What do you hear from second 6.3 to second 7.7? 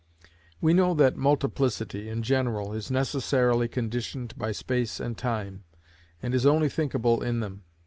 is only thinkable in them.